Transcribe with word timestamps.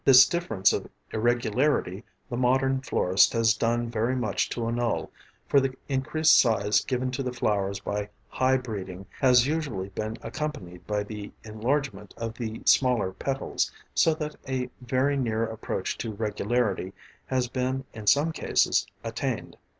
This 0.03 0.25
difference 0.27 0.73
of 0.73 0.87
irregularity 1.13 2.03
the 2.27 2.35
modern 2.35 2.81
florist 2.81 3.33
has 3.33 3.53
done 3.53 3.87
very 3.87 4.15
much 4.15 4.49
to 4.49 4.65
annul, 4.67 5.11
for 5.47 5.59
the 5.59 5.75
increased 5.87 6.39
size 6.39 6.83
given 6.83 7.11
to 7.11 7.21
the 7.21 7.31
flowers 7.31 7.79
by 7.81 8.09
high 8.27 8.57
breeding 8.57 9.05
has 9.19 9.45
usually 9.45 9.89
been 9.89 10.17
accompanied 10.23 10.87
by 10.87 11.03
the 11.03 11.31
enlargement 11.43 12.15
of 12.17 12.33
the 12.33 12.63
smaller 12.65 13.11
petals, 13.11 13.69
so 13.93 14.15
that 14.15 14.35
a 14.49 14.71
very 14.81 15.17
near 15.17 15.43
approach 15.45 15.99
to 15.99 16.11
regularity 16.13 16.93
has 17.27 17.47
been 17.47 17.83
in 17.93 18.07
some 18.07 18.31
cases 18.31 18.87
attained. 19.03 19.55